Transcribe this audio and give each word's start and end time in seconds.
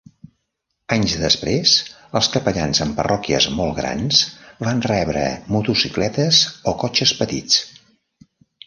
Anys 0.95 1.11
després, 1.23 1.73
els 2.21 2.29
capellans 2.37 2.81
amb 2.87 2.97
parròquies 3.01 3.49
molt 3.61 3.77
grans 3.83 4.23
van 4.69 4.83
rebre 4.93 5.29
motocicletes 5.59 6.45
o 6.73 6.77
cotxes 6.85 7.17
petits. 7.23 7.65